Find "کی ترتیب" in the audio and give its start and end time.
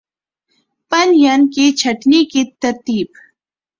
2.31-3.07